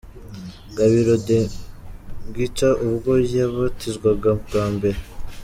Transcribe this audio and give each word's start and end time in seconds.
Gabiro 0.77 1.13
The 1.27 1.39
Guitar 2.35 2.73
ubwo 2.87 3.11
yabatizwaga 3.35 4.29
bwa 4.43 4.65
mbere. 4.75 4.99